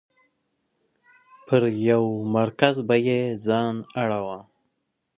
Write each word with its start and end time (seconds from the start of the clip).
پر 1.45 1.63
یو 1.89 2.03
مرکز 2.35 2.75
به 2.87 2.95
یې 3.07 3.19
ځان 3.45 3.75
اړوه. 4.01 4.37